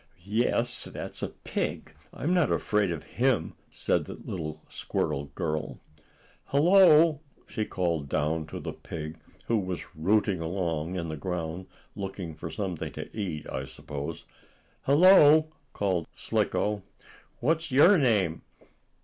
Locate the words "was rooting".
9.59-10.39